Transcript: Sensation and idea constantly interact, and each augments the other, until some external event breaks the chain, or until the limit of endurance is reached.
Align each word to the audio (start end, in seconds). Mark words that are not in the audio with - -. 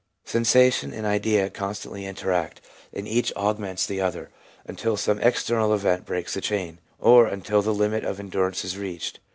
Sensation 0.25 0.93
and 0.95 1.05
idea 1.05 1.51
constantly 1.51 2.07
interact, 2.07 2.59
and 2.91 3.07
each 3.07 3.31
augments 3.35 3.85
the 3.85 4.01
other, 4.01 4.31
until 4.65 4.97
some 4.97 5.19
external 5.19 5.75
event 5.75 6.07
breaks 6.07 6.33
the 6.33 6.41
chain, 6.41 6.79
or 6.97 7.27
until 7.27 7.61
the 7.61 7.71
limit 7.71 8.03
of 8.03 8.19
endurance 8.19 8.65
is 8.65 8.79
reached. 8.79 9.19